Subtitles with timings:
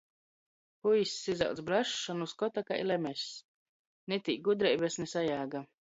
[0.85, 3.29] Puiss izaudzs brašs, a nu skota kai lemess.
[4.13, 5.63] Ni tī gudreibys, ni sajāga.